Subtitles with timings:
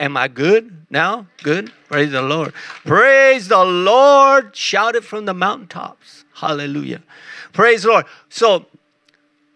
[0.00, 1.26] Am I good now?
[1.42, 1.72] Good?
[1.88, 2.52] Praise the Lord.
[2.84, 4.56] Praise the Lord.
[4.56, 6.24] Shout it from the mountaintops.
[6.34, 7.02] Hallelujah.
[7.52, 8.06] Praise the Lord.
[8.28, 8.66] So,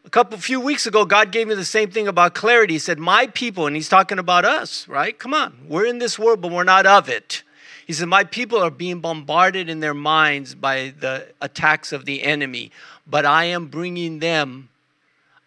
[0.04, 2.74] a couple few weeks ago, God gave me the same thing about clarity.
[2.74, 5.19] He said, My people, and He's talking about us, right?
[5.19, 5.54] Come on.
[5.68, 7.43] We're in this world, but we're not of it.
[7.86, 12.23] He said, My people are being bombarded in their minds by the attacks of the
[12.23, 12.70] enemy,
[13.07, 14.68] but I am bringing them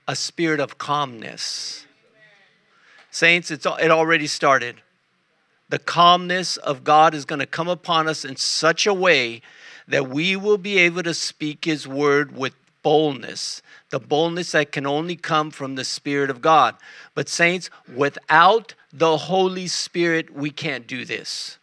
[0.07, 1.85] a spirit of calmness.
[3.11, 4.77] Saints, it's, it already started.
[5.69, 9.41] The calmness of God is going to come upon us in such a way
[9.87, 14.87] that we will be able to speak His word with boldness, the boldness that can
[14.87, 16.75] only come from the Spirit of God.
[17.13, 21.57] But, saints, without the Holy Spirit, we can't do this.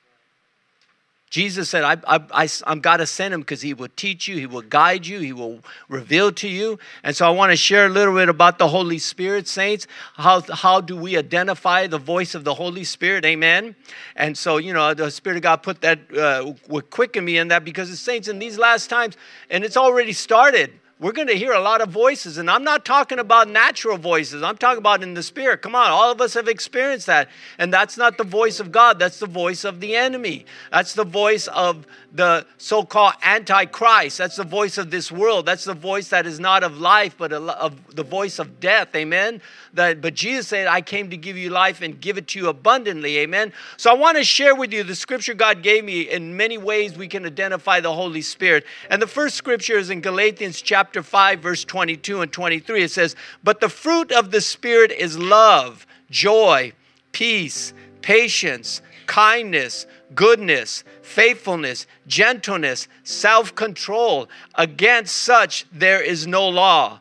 [1.30, 4.36] Jesus said, I, I, I, I'm got to send him because he will teach you,
[4.36, 6.78] he will guide you, he will reveal to you.
[7.02, 9.86] And so I want to share a little bit about the Holy Spirit, saints.
[10.14, 13.24] How, how do we identify the voice of the Holy Spirit?
[13.24, 13.76] Amen.
[14.16, 17.48] And so, you know, the Spirit of God put that, uh, would quicken me in
[17.48, 19.16] that because the saints in these last times,
[19.50, 22.38] and it's already started we're going to hear a lot of voices.
[22.38, 25.62] And I'm not talking about natural voices, I'm talking about in the spirit.
[25.62, 27.28] Come on, all of us have experienced that.
[27.58, 30.46] And that's not the voice of God, that's the voice of the enemy.
[30.70, 31.86] That's the voice of
[32.18, 34.18] the so called Antichrist.
[34.18, 35.46] That's the voice of this world.
[35.46, 38.94] That's the voice that is not of life, but of the voice of death.
[38.96, 39.40] Amen.
[39.72, 42.48] That, but Jesus said, I came to give you life and give it to you
[42.48, 43.18] abundantly.
[43.18, 43.52] Amen.
[43.76, 46.10] So I want to share with you the scripture God gave me.
[46.10, 48.64] In many ways, we can identify the Holy Spirit.
[48.90, 52.82] And the first scripture is in Galatians chapter 5, verse 22 and 23.
[52.82, 56.72] It says, But the fruit of the Spirit is love, joy,
[57.12, 57.72] peace,
[58.02, 64.28] patience, kindness goodness, faithfulness, gentleness, self control.
[64.54, 67.00] Against such there is no law.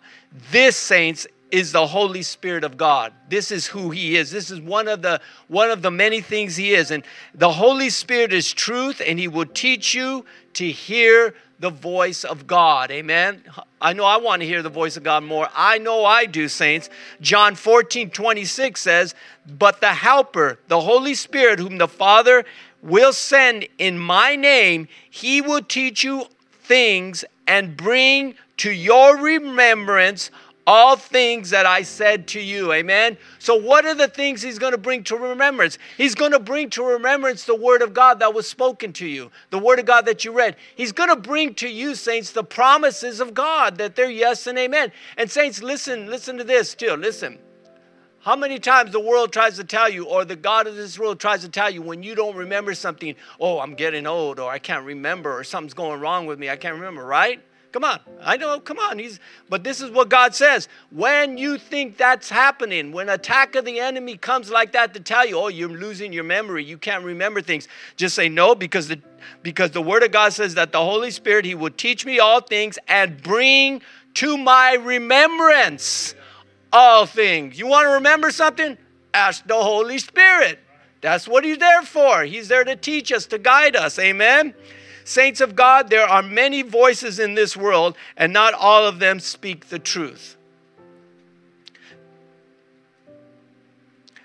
[0.52, 3.13] This, saints, is the Holy Spirit of God.
[3.30, 4.31] This is who He is.
[4.31, 6.91] This is one of the one of the many things He is.
[6.91, 12.23] And the Holy Spirit is truth, and He will teach you to hear the voice
[12.23, 12.91] of God.
[12.91, 13.44] Amen.
[13.81, 15.47] I know I want to hear the voice of God more.
[15.56, 16.90] I know I do, saints.
[17.19, 19.16] John 14, 26 says,
[19.47, 22.46] But the Helper, the Holy Spirit, whom the Father
[22.82, 30.32] will send in my name, he will teach you things and bring to your remembrance
[30.68, 32.74] all things that I said to you.
[32.74, 33.18] Amen.
[33.40, 35.78] So, what are the things he's going to bring to remembrance?
[35.96, 39.32] He's going to bring to remembrance the word of God that was spoken to you,
[39.50, 40.58] the word of God that you read.
[40.76, 44.59] He's going to bring to you, saints, the promises of God that they're yes and
[44.59, 44.92] amen.
[45.16, 46.98] And, saints, listen, listen to this too.
[46.98, 47.40] Listen.
[48.28, 51.18] How many times the world tries to tell you, or the God of this world
[51.18, 54.60] tries to tell you, when you don't remember something, oh, I'm getting old, or I
[54.60, 57.42] can't remember, or something's going wrong with me, I can't remember, right?
[57.72, 58.02] Come on.
[58.22, 59.00] I know, come on.
[59.00, 60.68] He's but this is what God says.
[60.92, 65.26] When you think that's happening, when attack of the enemy comes like that to tell
[65.26, 69.02] you, oh, you're losing your memory, you can't remember things, just say no, because the
[69.42, 72.42] because the word of God says that the Holy Spirit, He will teach me all
[72.42, 73.82] things and bring
[74.16, 76.14] to my remembrance
[76.72, 77.57] all things.
[77.57, 78.78] You want to remember something?
[79.13, 80.59] Ask the Holy Spirit.
[81.01, 82.23] That's what He's there for.
[82.23, 83.97] He's there to teach us, to guide us.
[84.00, 84.53] Amen.
[85.03, 89.19] Saints of God, there are many voices in this world, and not all of them
[89.19, 90.35] speak the truth.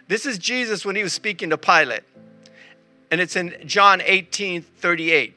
[0.09, 2.03] This is Jesus when he was speaking to Pilate.
[3.11, 5.37] And it's in John 18 38.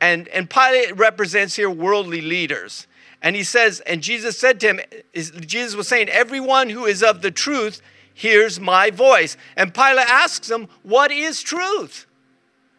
[0.00, 2.86] And, and Pilate represents here worldly leaders.
[3.26, 4.80] And he says, and Jesus said to him,
[5.12, 7.82] Jesus was saying, everyone who is of the truth
[8.14, 9.36] hears my voice.
[9.56, 12.06] And Pilate asks him, what is truth?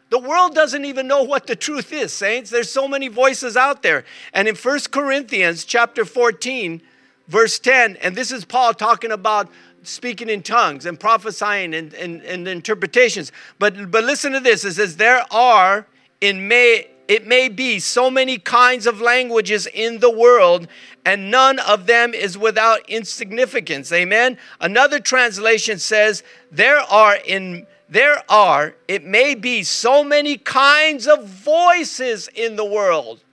[0.10, 2.50] The world doesn't even know what the truth is, saints.
[2.50, 4.06] There's so many voices out there.
[4.32, 6.82] And in 1 Corinthians chapter 14,
[7.28, 9.50] verse 10, and this is Paul talking about
[9.84, 13.34] speaking in tongues and prophesying and, and, and interpretations.
[13.60, 14.64] But, but listen to this.
[14.64, 15.86] It says, there are
[16.22, 20.68] in May it may be so many kinds of languages in the world,
[21.06, 23.92] and none of them is without insignificance.
[23.92, 24.38] Amen.
[24.60, 31.26] Another translation says, There are in there are, it may be so many kinds of
[31.26, 33.24] voices in the world.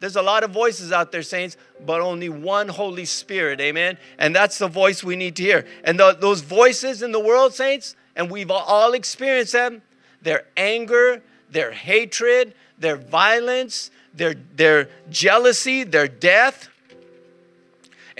[0.00, 3.98] There's a lot of voices out there, saints, but only one Holy Spirit, amen?
[4.18, 5.66] And that's the voice we need to hear.
[5.84, 9.82] And the, those voices in the world, saints, and we've all experienced them,
[10.22, 16.69] their anger, their hatred, their violence, their, their jealousy, their death.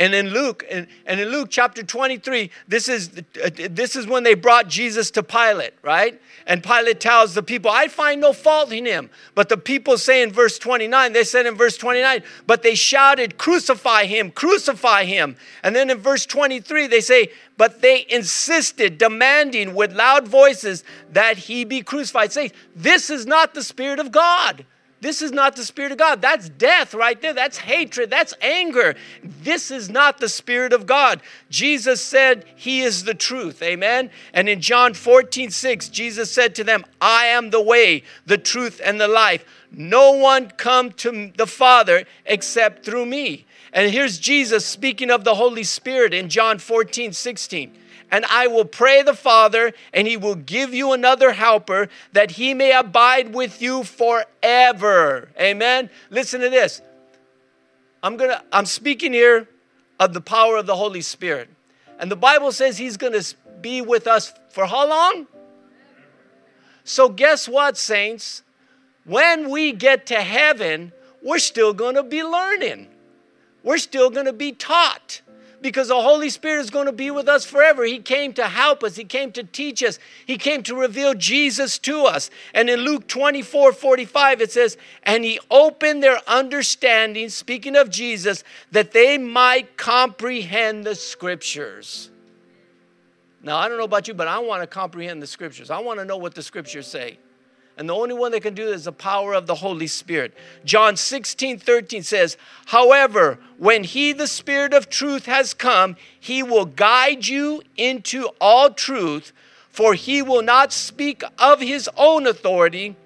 [0.00, 3.10] And in Luke, and, and in Luke chapter 23, this is,
[3.44, 6.18] uh, this is when they brought Jesus to Pilate, right?
[6.46, 9.10] And Pilate tells the people, I find no fault in him.
[9.34, 13.36] But the people say in verse 29, they said in verse 29, but they shouted,
[13.36, 15.36] Crucify him, crucify him.
[15.62, 20.82] And then in verse 23, they say, But they insisted, demanding with loud voices
[21.12, 22.32] that he be crucified.
[22.32, 24.64] Say, This is not the Spirit of God.
[25.00, 26.20] This is not the Spirit of God.
[26.20, 27.32] That's death right there.
[27.32, 28.10] That's hatred.
[28.10, 28.94] That's anger.
[29.22, 31.22] This is not the Spirit of God.
[31.48, 33.62] Jesus said He is the truth.
[33.62, 34.10] Amen.
[34.34, 38.80] And in John 14, 6, Jesus said to them, I am the way, the truth,
[38.84, 39.44] and the life.
[39.72, 43.46] No one come to the Father except through me.
[43.72, 47.76] And here's Jesus speaking of the Holy Spirit in John 14, 16
[48.10, 52.54] and I will pray the Father, and he will give you another helper that he
[52.54, 55.28] may abide with you forever.
[55.40, 55.90] Amen.
[56.10, 56.82] Listen to this.
[58.02, 59.48] I'm going to I'm speaking here
[59.98, 61.48] of the power of the Holy Spirit.
[61.98, 65.26] And the Bible says he's going to be with us for how long?
[66.82, 68.42] So guess what, saints?
[69.04, 70.92] When we get to heaven,
[71.22, 72.88] we're still going to be learning.
[73.62, 75.20] We're still going to be taught
[75.60, 77.84] because the Holy Spirit is going to be with us forever.
[77.84, 81.78] He came to help us, He came to teach us, He came to reveal Jesus
[81.80, 82.30] to us.
[82.54, 88.44] And in Luke 24 45, it says, And He opened their understanding, speaking of Jesus,
[88.72, 92.10] that they might comprehend the scriptures.
[93.42, 95.70] Now, I don't know about you, but I want to comprehend the scriptures.
[95.70, 97.18] I want to know what the scriptures say.
[97.76, 100.34] And the only one that can do that is the power of the Holy Spirit.
[100.64, 102.36] John 16, 13 says,
[102.66, 108.70] However, when He, the Spirit of truth, has come, He will guide you into all
[108.70, 109.32] truth,
[109.70, 112.96] for He will not speak of His own authority,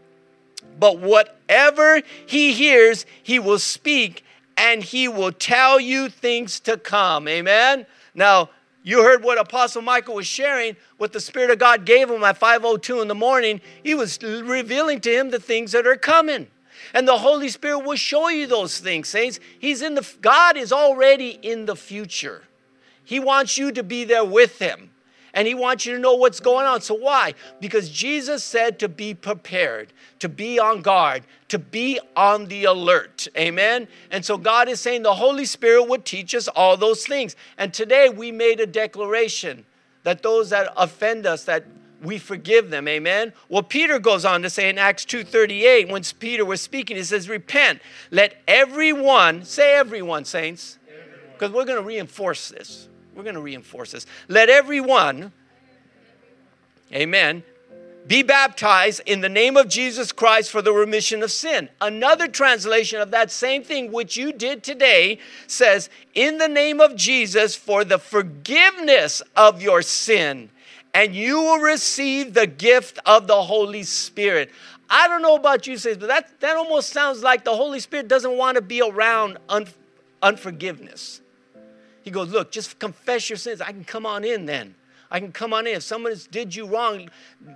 [0.79, 4.25] but whatever He hears, He will speak,
[4.57, 7.29] and He will tell you things to come.
[7.29, 7.87] Amen?
[8.15, 8.51] Now,
[8.85, 12.39] you heard what Apostle Michael was sharing, what the Spirit of God gave him at
[12.39, 13.61] 5:02 in the morning.
[13.83, 16.49] He was revealing to him the things that are coming.
[16.93, 19.41] And the Holy Spirit will show you those things, saints.
[19.59, 22.45] He's in the God is already in the future.
[23.03, 24.91] He wants you to be there with him
[25.35, 26.81] and He wants you to know what's going on.
[26.81, 27.35] So, why?
[27.61, 33.29] Because Jesus said to be prepared, to be on guard, to be on the alert.
[33.37, 33.89] Amen?
[34.11, 37.37] And so, God is saying the Holy Spirit would teach us all those things.
[37.59, 39.67] And today we made a declaration
[40.05, 41.65] that those that offend us, that
[42.03, 46.45] we forgive them amen well peter goes on to say in acts 2.38 when peter
[46.45, 50.79] was speaking he says repent let everyone say everyone saints
[51.33, 54.07] because we're going to reinforce this we're going to reinforce this.
[54.29, 55.33] Let everyone,
[56.93, 57.43] amen,
[58.07, 61.71] be baptized in the name of Jesus Christ for the remission of sin.
[61.81, 66.97] Another translation of that same thing, which you did today, says, In the name of
[66.97, 70.51] Jesus for the forgiveness of your sin,
[70.93, 74.51] and you will receive the gift of the Holy Spirit.
[74.91, 78.07] I don't know about you, says, but that, that almost sounds like the Holy Spirit
[78.07, 79.67] doesn't want to be around un,
[80.23, 81.23] unforgiveness.
[82.05, 83.61] He goes, Look, just confess your sins.
[83.61, 84.75] I can come on in then.
[85.11, 85.77] I can come on in.
[85.77, 87.09] If someone did you wrong,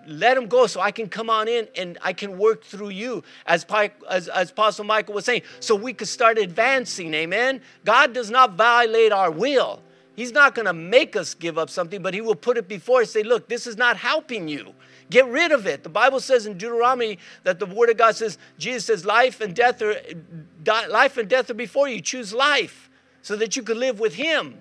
[0.06, 3.24] let them go so I can come on in and I can work through you,
[3.46, 3.66] as,
[4.08, 7.12] as, as Apostle Michael was saying, so we could start advancing.
[7.14, 7.60] Amen.
[7.84, 9.82] God does not violate our will.
[10.14, 13.04] He's not going to make us give up something, but He will put it before.
[13.04, 14.74] Say, look, this is not helping you.
[15.10, 15.82] Get rid of it.
[15.82, 19.54] The Bible says in Deuteronomy that the Word of God says, Jesus says, life and
[19.54, 19.96] death are,
[20.64, 22.00] life and death are before you.
[22.00, 22.87] Choose life
[23.28, 24.56] so that you could live with him.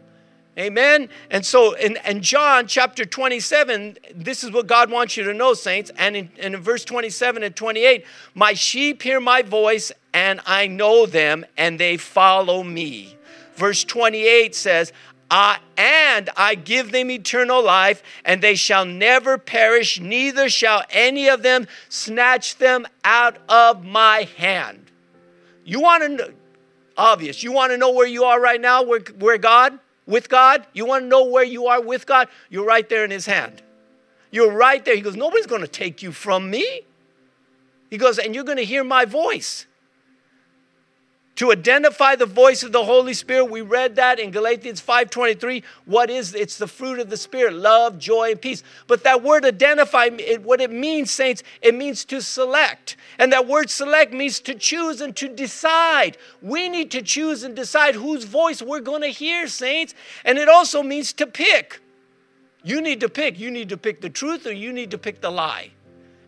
[0.59, 1.07] Amen.
[1.31, 5.53] And so in, in John chapter 27, this is what God wants you to know,
[5.53, 5.89] saints.
[5.97, 8.03] And in, and in verse 27 and 28,
[8.35, 13.15] my sheep hear my voice, and I know them, and they follow me.
[13.55, 14.91] Verse 28 says,
[15.31, 21.29] I, and I give them eternal life, and they shall never perish, neither shall any
[21.29, 24.91] of them snatch them out of my hand.
[25.63, 26.33] You want to know?
[26.97, 27.43] Obvious.
[27.43, 30.65] You want to know where you are right now, where, where God, with God?
[30.73, 32.27] You want to know where you are with God?
[32.49, 33.61] You're right there in His hand.
[34.31, 34.95] You're right there.
[34.95, 36.81] He goes, Nobody's going to take you from me.
[37.89, 39.66] He goes, And you're going to hear my voice
[41.37, 46.09] to identify the voice of the holy spirit we read that in galatians 5.23 what
[46.09, 48.63] is it's the fruit of the spirit love joy and peace.
[48.87, 52.95] But that word identify it, what it means saints it means to select.
[53.19, 56.17] And that word select means to choose and to decide.
[56.41, 59.93] We need to choose and decide whose voice we're going to hear saints.
[60.23, 61.81] And it also means to pick.
[62.63, 63.39] You need to pick.
[63.39, 65.71] You need to pick the truth or you need to pick the lie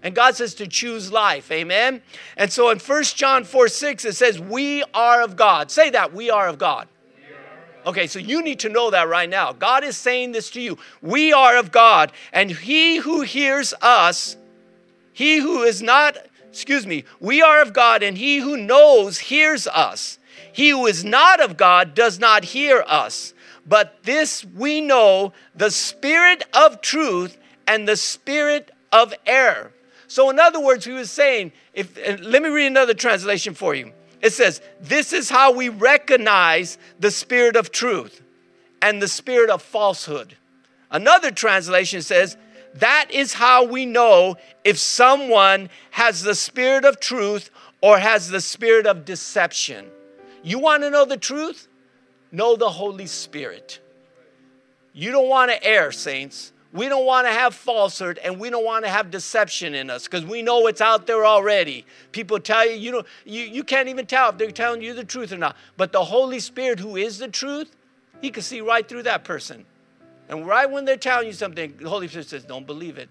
[0.01, 1.51] and God says to choose life.
[1.51, 2.01] Amen.
[2.37, 5.71] And so in 1 John 4 6, it says, We are of God.
[5.71, 6.87] Say that, we are of God.
[7.85, 9.53] Okay, so you need to know that right now.
[9.53, 10.77] God is saying this to you.
[11.01, 14.35] We are of God, and he who hears us,
[15.13, 16.17] he who is not,
[16.49, 20.19] excuse me, we are of God, and he who knows hears us.
[20.51, 23.33] He who is not of God does not hear us.
[23.65, 29.71] But this we know the spirit of truth and the spirit of error.
[30.09, 33.93] So, in other words, he was saying, if, let me read another translation for you.
[34.21, 38.19] It says, This is how we recognize the spirit of truth
[38.81, 40.35] and the spirit of falsehood.
[40.89, 42.37] Another translation says,
[42.73, 48.41] That is how we know if someone has the spirit of truth or has the
[48.41, 49.85] spirit of deception.
[50.41, 51.67] You want to know the truth?
[52.31, 53.79] Know the Holy Spirit.
[54.91, 56.51] You don't want to err, saints.
[56.71, 60.03] We don't want to have falsehood and we don't want to have deception in us
[60.03, 61.83] because we know it's out there already.
[62.11, 65.03] People tell you, you know, you, you can't even tell if they're telling you the
[65.03, 65.55] truth or not.
[65.77, 67.75] But the Holy Spirit, who is the truth,
[68.21, 69.65] he can see right through that person.
[70.27, 73.09] And right when they're telling you something, the Holy Spirit says, Don't believe it.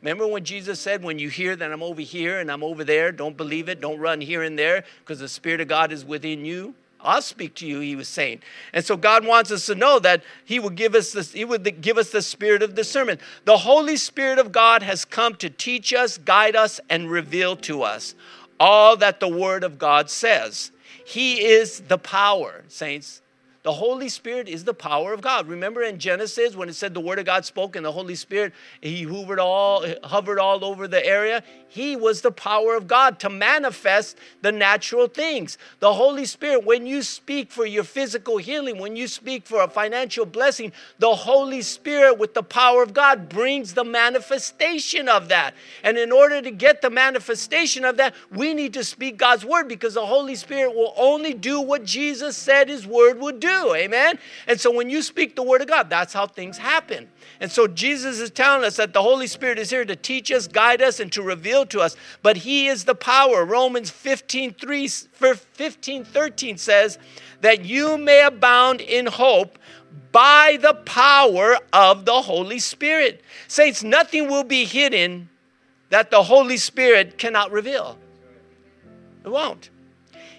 [0.00, 3.12] Remember when Jesus said, When you hear that I'm over here and I'm over there,
[3.12, 6.46] don't believe it, don't run here and there because the Spirit of God is within
[6.46, 6.74] you?
[7.00, 8.40] I'll speak to you, he was saying.
[8.72, 11.80] And so God wants us to know that he would give us this, he would
[11.80, 13.20] give us the spirit of discernment.
[13.44, 17.82] The Holy Spirit of God has come to teach us, guide us, and reveal to
[17.82, 18.14] us
[18.60, 20.72] all that the Word of God says.
[21.04, 23.22] He is the power, saints.
[23.68, 25.46] The Holy Spirit is the power of God.
[25.46, 28.54] Remember in Genesis when it said the Word of God spoke and the Holy Spirit,
[28.80, 31.42] He hovered all, hovered all over the area?
[31.68, 35.58] He was the power of God to manifest the natural things.
[35.80, 39.68] The Holy Spirit, when you speak for your physical healing, when you speak for a
[39.68, 45.52] financial blessing, the Holy Spirit, with the power of God, brings the manifestation of that.
[45.84, 49.68] And in order to get the manifestation of that, we need to speak God's Word
[49.68, 53.57] because the Holy Spirit will only do what Jesus said His Word would do.
[53.74, 54.18] Amen?
[54.46, 57.08] And so when you speak the word of God, that's how things happen.
[57.40, 60.46] And so Jesus is telling us that the Holy Spirit is here to teach us,
[60.46, 61.96] guide us, and to reveal to us.
[62.22, 63.44] But He is the power.
[63.44, 66.98] Romans 15, 3, 15 13 says
[67.40, 69.58] that you may abound in hope
[70.12, 73.22] by the power of the Holy Spirit.
[73.46, 75.28] Saints, nothing will be hidden
[75.90, 77.98] that the Holy Spirit cannot reveal.
[79.24, 79.70] It won't.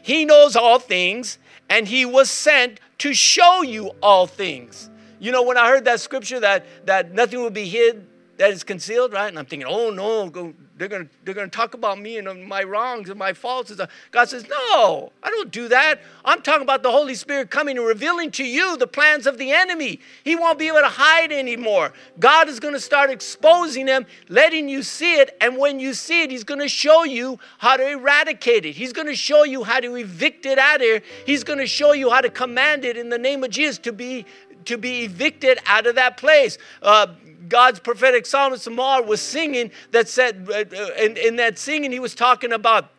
[0.01, 1.38] He knows all things,
[1.69, 4.89] and He was sent to show you all things.
[5.20, 8.06] You know, when I heard that scripture that, that nothing will be hid
[8.39, 9.27] that is concealed, right?
[9.27, 12.63] And I'm thinking, oh no, go, they're gonna they're gonna talk about me and my
[12.63, 13.69] wrongs and my faults.
[14.12, 16.00] God says, no, I don't do that.
[16.24, 19.51] I'm talking about the Holy Spirit coming and revealing to you the plans of the
[19.51, 20.00] enemy.
[20.24, 21.91] He won't be able to hide anymore.
[22.17, 25.36] God is to start exposing them, letting you see it.
[25.41, 28.74] And when you see it, He's to show you how to eradicate it.
[28.74, 31.01] He's to show you how to evict it out of here.
[31.25, 34.25] He's to show you how to command it in the name of Jesus to be
[34.65, 36.58] to be evicted out of that place.
[36.81, 37.08] Uh,
[37.50, 42.00] God's prophetic psalmist Lamar was singing that said, uh, uh, in, in that singing, he
[42.00, 42.91] was talking about,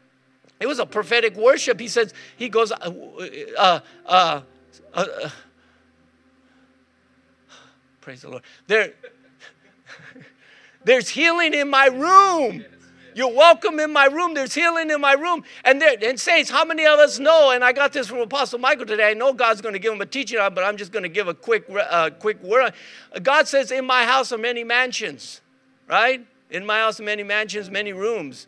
[0.59, 1.81] it was a prophetic worship.
[1.81, 2.91] He says, he goes, uh,
[3.57, 4.41] uh, uh,
[4.93, 5.31] uh
[8.01, 8.43] praise the Lord.
[8.67, 8.93] There,
[10.85, 12.65] there's healing in my room.
[13.15, 14.35] You're welcome in my room.
[14.35, 15.45] There's healing in my room.
[15.65, 17.51] And there, and saints, how many of us know?
[17.51, 19.11] And I got this from Apostle Michael today.
[19.11, 21.09] I know God's going to give him a teaching on, but I'm just going to
[21.09, 22.73] give a quick, uh, quick word.
[23.23, 25.41] God says, "In my house are many mansions."
[25.89, 26.25] Right?
[26.51, 28.47] In my house are many mansions, many rooms.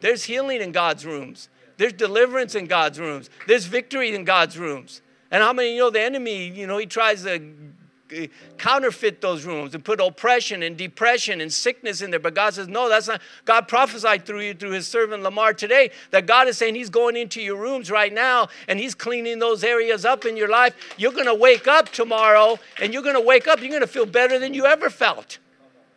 [0.00, 1.48] There's healing in God's rooms.
[1.76, 3.30] There's deliverance in God's rooms.
[3.46, 5.02] There's victory in God's rooms.
[5.30, 7.42] And how many you know the enemy, you know, he tries to
[8.12, 8.26] Uh,
[8.58, 12.20] counterfeit those rooms and put oppression and depression and sickness in there.
[12.20, 13.22] But God says, no, that's not.
[13.46, 17.16] God prophesied through you, through his servant Lamar today, that God is saying he's going
[17.16, 20.74] into your rooms right now and he's cleaning those areas up in your life.
[20.98, 23.86] You're going to wake up tomorrow and you're going to wake up, you're going to
[23.86, 25.38] feel better than you ever felt.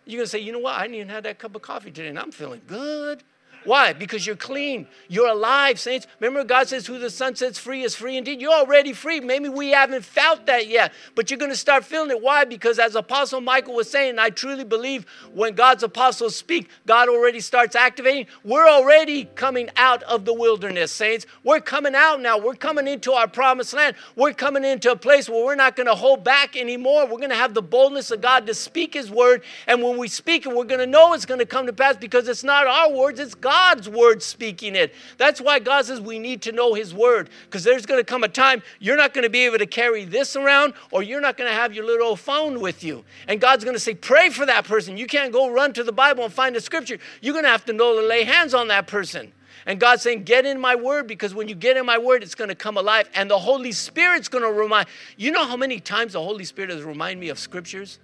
[0.06, 0.76] You're going to say, you know what?
[0.76, 3.22] I didn't even have that cup of coffee today and I'm feeling good.
[3.68, 3.92] Why?
[3.92, 4.88] Because you're clean.
[5.10, 6.08] You're alive, saints.
[6.22, 8.40] Remember, God says, Who the Son sets free is free indeed.
[8.40, 9.20] You're already free.
[9.20, 12.22] Maybe we haven't felt that yet, but you're going to start feeling it.
[12.22, 12.46] Why?
[12.46, 17.42] Because as Apostle Michael was saying, I truly believe when God's apostles speak, God already
[17.42, 18.28] starts activating.
[18.46, 21.26] We're already coming out of the wilderness, saints.
[21.44, 22.38] We're coming out now.
[22.38, 23.98] We're coming into our promised land.
[24.16, 27.04] We're coming into a place where we're not going to hold back anymore.
[27.04, 29.44] We're going to have the boldness of God to speak His word.
[29.68, 31.98] And when we speak it, we're going to know it's going to come to pass
[31.98, 34.94] because it's not our words, it's God's God's word speaking it.
[35.18, 38.24] That's why God says we need to know His word because there's going to come
[38.24, 41.38] a time you're not going to be able to carry this around or you're not
[41.38, 43.04] going to have your little phone with you.
[43.28, 44.96] And God's going to say, Pray for that person.
[44.96, 47.00] You can't go run to the Bible and find a scripture.
[47.20, 49.34] You're going to have to know to lay hands on that person.
[49.66, 52.36] And God's saying, Get in my word because when you get in my word, it's
[52.36, 53.10] going to come alive.
[53.16, 54.88] And the Holy Spirit's going to remind.
[55.18, 57.98] You know how many times the Holy Spirit has reminded me of scriptures?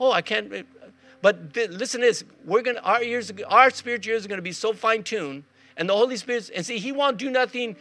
[0.00, 0.66] Oh, I can't.
[1.26, 2.22] But th- listen to this.
[2.44, 5.42] We're to, our ears, our spiritual ears are going to be so fine tuned.
[5.76, 7.74] And the Holy Spirit, and see, He won't do nothing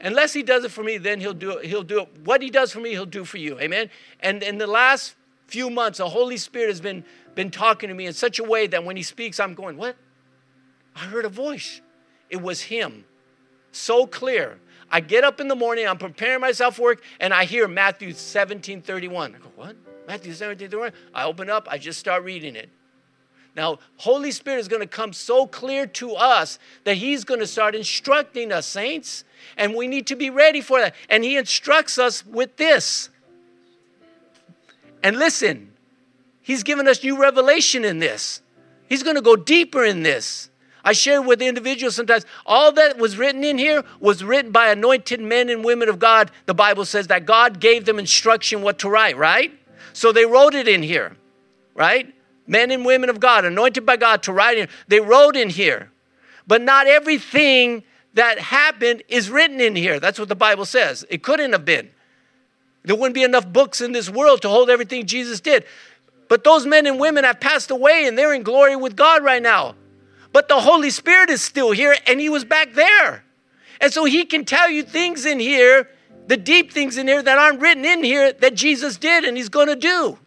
[0.00, 1.64] unless He does it for me, then He'll do it.
[1.64, 2.08] He'll do it.
[2.22, 3.58] What He does for me, He'll do for you.
[3.58, 3.90] Amen.
[4.20, 5.16] And in the last
[5.48, 8.68] few months, the Holy Spirit has been, been talking to me in such a way
[8.68, 9.96] that when He speaks, I'm going, What?
[10.94, 11.80] I heard a voice.
[12.30, 13.04] It was him.
[13.72, 14.60] So clear.
[14.92, 18.12] I get up in the morning, I'm preparing myself for work, and I hear Matthew
[18.12, 19.34] 17 31.
[19.34, 19.74] I go, what?
[20.06, 20.92] Matthew 17 31?
[21.14, 22.70] I open up, I just start reading it.
[23.56, 27.46] Now, Holy Spirit is going to come so clear to us that He's going to
[27.46, 29.24] start instructing us, saints.
[29.56, 30.94] And we need to be ready for that.
[31.08, 33.08] And He instructs us with this.
[35.02, 35.72] And listen,
[36.42, 38.42] He's given us new revelation in this.
[38.88, 40.50] He's going to go deeper in this.
[40.84, 45.20] I share with individuals sometimes, all that was written in here was written by anointed
[45.20, 46.30] men and women of God.
[46.44, 49.50] The Bible says that God gave them instruction what to write, right?
[49.96, 51.16] So they wrote it in here,
[51.74, 52.12] right?
[52.46, 54.68] Men and women of God, anointed by God to write in.
[54.88, 55.90] They wrote in here.
[56.46, 59.98] But not everything that happened is written in here.
[59.98, 61.06] That's what the Bible says.
[61.08, 61.88] It couldn't have been.
[62.84, 65.64] There wouldn't be enough books in this world to hold everything Jesus did.
[66.28, 69.42] But those men and women have passed away and they're in glory with God right
[69.42, 69.76] now.
[70.30, 73.24] But the Holy Spirit is still here and he was back there.
[73.80, 75.88] And so he can tell you things in here,
[76.26, 79.48] the deep things in here that aren't written in here that Jesus did and he's
[79.48, 80.18] going to do.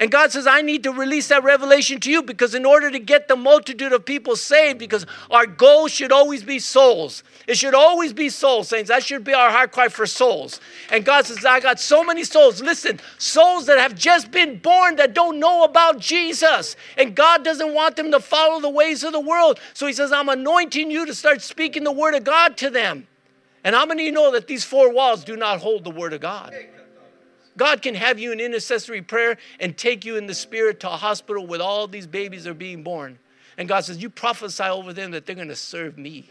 [0.00, 2.98] And God says, I need to release that revelation to you because, in order to
[2.98, 7.22] get the multitude of people saved, because our goal should always be souls.
[7.46, 8.88] It should always be souls, saints.
[8.88, 10.58] That should be our heart cry for souls.
[10.90, 12.62] And God says, I got so many souls.
[12.62, 16.76] Listen, souls that have just been born that don't know about Jesus.
[16.96, 19.60] And God doesn't want them to follow the ways of the world.
[19.74, 23.06] So He says, I'm anointing you to start speaking the word of God to them.
[23.64, 26.20] And how many you know that these four walls do not hold the word of
[26.20, 26.54] God?
[27.56, 30.96] God can have you in intercessory prayer and take you in the spirit to a
[30.96, 33.18] hospital where all these babies are being born.
[33.58, 36.30] And God says, You prophesy over them that they're going to serve me.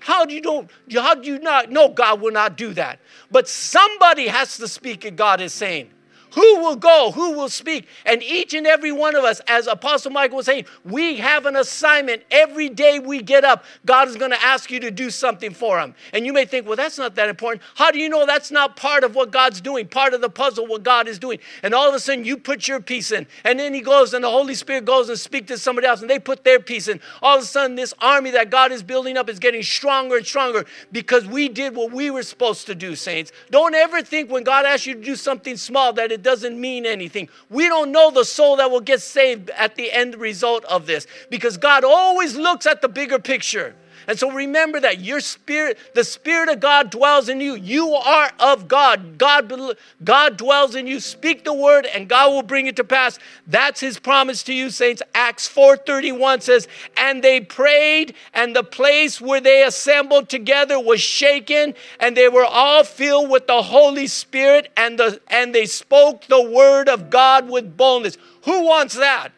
[0.00, 3.00] How do you don't how do you not no God will not do that.
[3.30, 5.90] But somebody has to speak and God is saying,
[6.34, 7.12] who will go?
[7.14, 7.86] Who will speak?
[8.04, 11.54] And each and every one of us, as Apostle Michael was saying, we have an
[11.54, 12.22] assignment.
[12.30, 15.78] Every day we get up, God is going to ask you to do something for
[15.78, 15.94] him.
[16.12, 17.62] And you may think, well, that's not that important.
[17.76, 20.66] How do you know that's not part of what God's doing, part of the puzzle,
[20.66, 21.38] what God is doing?
[21.62, 23.28] And all of a sudden you put your piece in.
[23.44, 26.10] And then he goes and the Holy Spirit goes and speaks to somebody else and
[26.10, 27.00] they put their piece in.
[27.22, 30.26] All of a sudden, this army that God is building up is getting stronger and
[30.26, 33.30] stronger because we did what we were supposed to do, saints.
[33.50, 36.86] Don't ever think when God asks you to do something small that it doesn't mean
[36.86, 37.28] anything.
[37.48, 41.06] We don't know the soul that will get saved at the end result of this
[41.30, 43.76] because God always looks at the bigger picture.
[44.06, 47.54] And so remember that your spirit, the spirit of God dwells in you.
[47.54, 49.18] You are of God.
[49.18, 51.00] God, God dwells in you.
[51.00, 53.18] Speak the word and God will bring it to pass.
[53.46, 55.02] That's his promise to you, saints.
[55.14, 61.74] Acts 4:31 says, "And they prayed, and the place where they assembled together was shaken,
[62.00, 66.42] and they were all filled with the Holy Spirit, and the and they spoke the
[66.42, 69.32] word of God with boldness." Who wants that?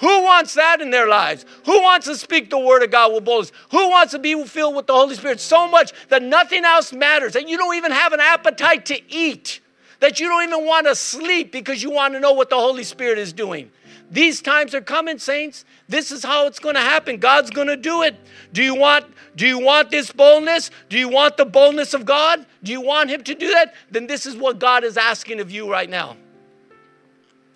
[0.00, 1.44] Who wants that in their lives?
[1.66, 3.52] Who wants to speak the word of God with boldness?
[3.70, 7.34] Who wants to be filled with the Holy Spirit so much that nothing else matters,
[7.34, 9.60] that you don't even have an appetite to eat,
[10.00, 12.82] that you don't even want to sleep because you want to know what the Holy
[12.82, 13.70] Spirit is doing?
[14.10, 15.66] These times are coming, saints.
[15.86, 17.18] This is how it's going to happen.
[17.18, 18.16] God's going to do it.
[18.52, 20.70] Do you want do you want this boldness?
[20.88, 22.44] Do you want the boldness of God?
[22.64, 23.74] Do you want him to do that?
[23.90, 26.16] Then this is what God is asking of you right now.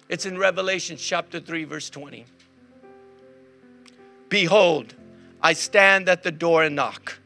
[0.09, 2.27] It's in Revelation chapter 3 verse 20.
[4.35, 4.97] Behold,
[5.41, 7.21] I stand at the door and knock.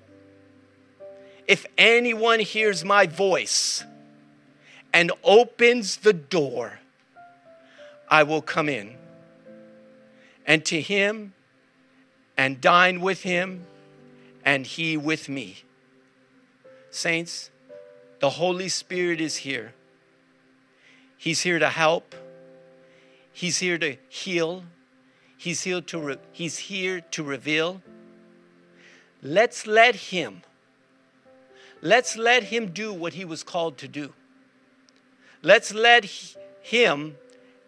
[1.47, 3.83] If anyone hears my voice
[4.93, 6.81] and opens the door,
[8.11, 8.95] I will come in
[10.47, 11.33] and to him
[12.37, 13.65] and dine with him
[14.45, 15.63] and he with me.
[16.91, 17.51] Saints,
[18.21, 19.73] the Holy Spirit is here.
[21.17, 22.15] He's here to help,
[23.33, 24.65] He's here to heal,
[25.39, 27.81] He's here to, re- he's here to reveal.
[29.23, 30.43] Let's let him.
[31.81, 34.13] Let's let him do what he was called to do.
[35.43, 37.17] Let's let him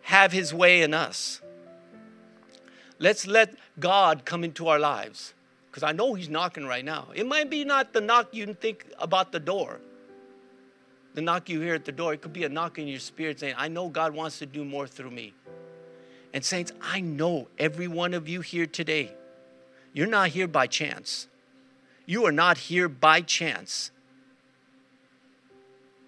[0.03, 1.41] have his way in us.
[2.99, 5.33] Let's let God come into our lives.
[5.71, 7.09] Because I know he's knocking right now.
[7.15, 9.81] It might be not the knock you think about the door,
[11.15, 12.13] the knock you hear at the door.
[12.13, 14.65] It could be a knock in your spirit saying, I know God wants to do
[14.65, 15.33] more through me.
[16.33, 19.13] And, saints, I know every one of you here today,
[19.93, 21.27] you're not here by chance.
[22.07, 23.91] You are not here by chance.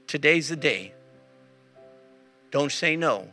[0.07, 0.93] Today's the day.
[2.51, 3.33] Don't say no.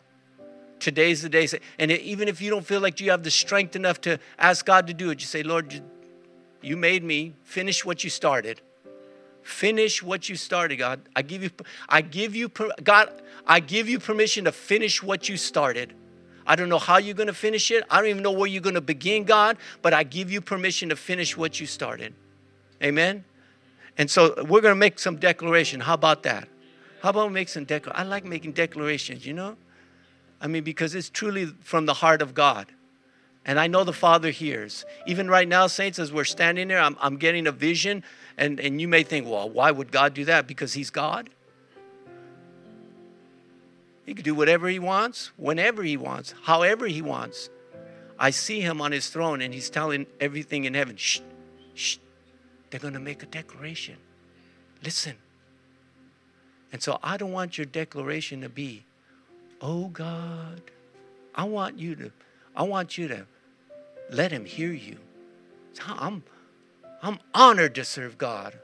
[0.79, 1.47] Today's the day.
[1.77, 4.87] And even if you don't feel like you have the strength enough to ask God
[4.87, 5.81] to do it, you say, Lord,
[6.61, 7.33] you made me.
[7.43, 8.61] Finish what you started.
[9.43, 11.01] Finish what you started, God.
[11.15, 11.49] I give you,
[11.87, 12.49] I give you,
[12.83, 13.09] God,
[13.45, 15.93] I give you permission to finish what you started.
[16.49, 17.83] I don't know how you're going to finish it.
[17.91, 20.89] I don't even know where you're going to begin, God, but I give you permission
[20.89, 22.15] to finish what you started.
[22.81, 23.23] Amen.
[23.99, 25.79] And so we're going to make some declaration.
[25.79, 26.47] How about that?
[27.03, 28.01] How about make some declaration?
[28.01, 29.57] I like making declarations, you know?
[30.41, 32.65] I mean, because it's truly from the heart of God.
[33.45, 34.85] And I know the Father hears.
[35.05, 38.03] Even right now, saints, as we're standing there, I'm, I'm getting a vision.
[38.39, 40.47] And, and you may think, well, why would God do that?
[40.47, 41.29] Because He's God.
[44.09, 47.51] He can do whatever He wants, whenever He wants, however He wants.
[48.17, 51.19] I see Him on His throne, and He's telling everything in heaven, shh,
[51.75, 51.97] shh,
[52.71, 53.97] they're going to make a declaration.
[54.83, 55.13] Listen.
[56.73, 58.83] And so I don't want your declaration to be,
[59.61, 60.63] oh God,
[61.35, 62.11] I want you to,
[62.55, 63.27] I want you to
[64.09, 64.97] let him hear you.
[65.85, 66.23] I'm,
[67.03, 68.57] I'm honored to serve God.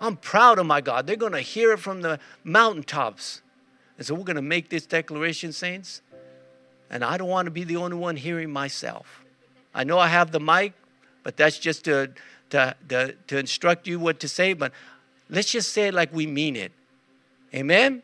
[0.00, 1.06] I'm proud of my God.
[1.06, 3.42] They're going to hear it from the mountaintops.
[3.98, 6.02] And so we're going to make this declaration, saints.
[6.90, 9.24] And I don't want to be the only one hearing myself.
[9.74, 10.72] I know I have the mic,
[11.22, 12.12] but that's just to,
[12.50, 14.52] to, to, to instruct you what to say.
[14.52, 14.72] But
[15.28, 16.72] let's just say it like we mean it.
[17.54, 18.02] Amen?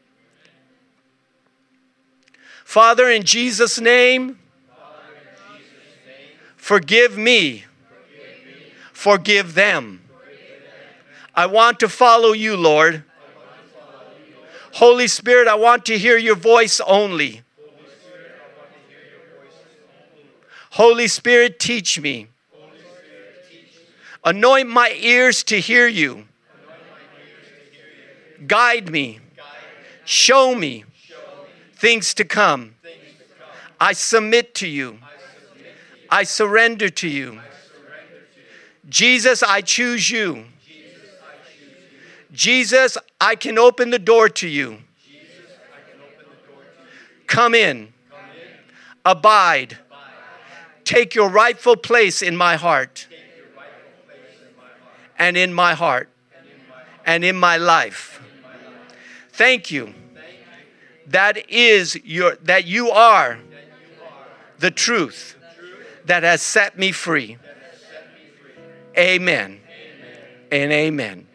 [2.64, 4.38] Father, in Jesus' name,
[6.56, 7.64] forgive me,
[8.92, 10.00] forgive them.
[11.34, 13.04] I want to follow you, Lord.
[14.74, 17.42] Holy Spirit, I want to hear your voice only.
[20.70, 22.28] Holy Spirit, teach me.
[24.24, 26.26] Anoint my ears to hear you.
[28.46, 29.20] Guide me.
[30.04, 30.84] Show me
[31.74, 32.74] things to come.
[33.80, 34.98] I submit to you.
[36.08, 37.40] I surrender to you.
[38.88, 40.44] Jesus, I choose you.
[42.32, 44.78] Jesus, I can open the door to you.
[47.26, 47.92] Come in.
[49.04, 49.78] Abide.
[50.84, 53.06] Take your rightful place in my heart
[55.18, 56.08] and in my heart
[57.06, 58.20] and in my life.
[59.32, 59.94] Thank you.
[61.06, 63.38] That is your that you are
[64.58, 65.36] the truth
[66.06, 67.38] that has set me free.
[68.96, 69.60] Amen.
[70.50, 71.26] And amen.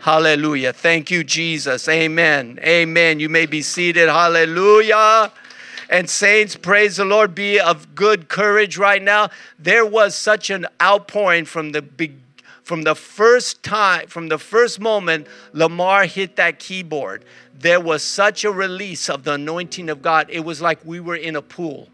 [0.00, 0.72] Hallelujah.
[0.72, 1.88] Thank you, Jesus.
[1.88, 2.58] Amen.
[2.62, 3.20] Amen.
[3.20, 4.08] You may be seated.
[4.08, 5.32] Hallelujah.
[5.88, 7.34] And saints, praise the Lord.
[7.34, 9.30] Be of good courage right now.
[9.58, 12.24] There was such an outpouring from the beginning
[12.70, 18.44] from the first time, from the first moment Lamar hit that keyboard, there was such
[18.44, 20.28] a release of the anointing of God.
[20.30, 21.88] It was like we were in a pool.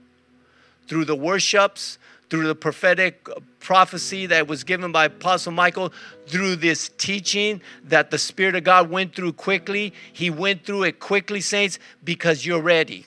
[0.87, 1.97] Through the worships,
[2.29, 5.93] through the prophetic uh, prophecy that was given by Apostle Michael,
[6.27, 9.93] through this teaching that the Spirit of God went through quickly.
[10.13, 13.07] He went through it quickly, saints, because you're ready.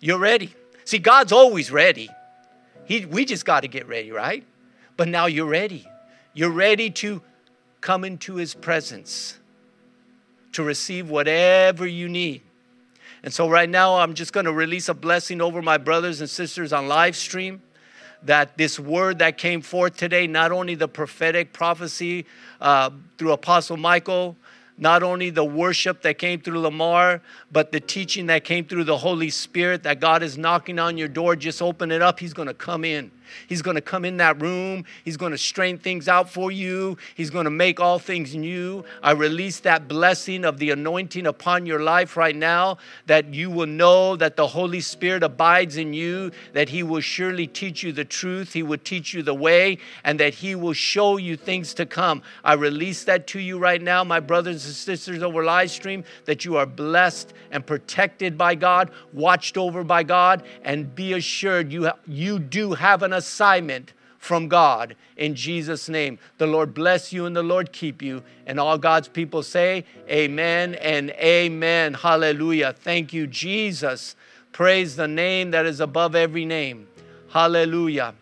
[0.00, 0.54] You're ready.
[0.84, 2.08] See, God's always ready.
[2.84, 4.44] He, we just got to get ready, right?
[4.96, 5.86] But now you're ready.
[6.32, 7.22] You're ready to
[7.80, 9.38] come into His presence
[10.52, 12.42] to receive whatever you need.
[13.22, 16.30] And so, right now, I'm just going to release a blessing over my brothers and
[16.30, 17.60] sisters on live stream
[18.24, 22.26] that this word that came forth today, not only the prophetic prophecy
[22.60, 24.36] uh, through Apostle Michael,
[24.76, 27.20] not only the worship that came through Lamar,
[27.52, 31.08] but the teaching that came through the Holy Spirit that God is knocking on your
[31.08, 31.36] door.
[31.36, 32.18] Just open it up.
[32.18, 33.10] He's going to come in.
[33.48, 34.84] He's going to come in that room.
[35.04, 36.96] He's going to strain things out for you.
[37.14, 38.84] He's going to make all things new.
[39.02, 43.66] I release that blessing of the anointing upon your life right now that you will
[43.66, 48.04] know that the Holy Spirit abides in you, that He will surely teach you the
[48.04, 51.86] truth, He will teach you the way, and that He will show you things to
[51.86, 52.22] come.
[52.44, 56.44] I release that to you right now, my brothers and sisters over live stream, that
[56.44, 61.86] you are blessed and protected by God, watched over by God, and be assured you,
[61.86, 66.18] ha- you do have an assignment from God in Jesus' name.
[66.38, 68.22] The Lord bless you and the Lord keep you.
[68.46, 71.94] And all God's people say, Amen and Amen.
[71.94, 72.72] Hallelujah.
[72.72, 74.16] Thank you, Jesus.
[74.52, 76.86] Praise the name that is above every name.
[77.30, 78.14] Hallelujah.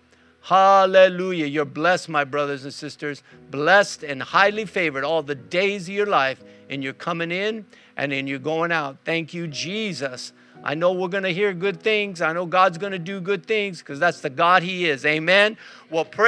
[0.43, 1.47] Hallelujah.
[1.47, 3.23] You're blessed, my brothers and sisters.
[3.51, 6.43] Blessed and highly favored all the days of your life.
[6.71, 8.99] And you're coming in and then you're going out.
[9.05, 10.33] Thank you, Jesus.
[10.65, 12.21] I know we're going to hear good things.
[12.21, 15.07] I know God's going to do good things because that's the God He is.
[15.07, 15.57] Amen.
[15.91, 16.27] Well, pray.